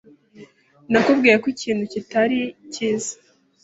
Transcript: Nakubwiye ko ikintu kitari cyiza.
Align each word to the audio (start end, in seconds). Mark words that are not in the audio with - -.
Nakubwiye 0.91 1.35
ko 1.41 1.47
ikintu 1.53 1.83
kitari 1.93 2.39
cyiza. 2.73 3.13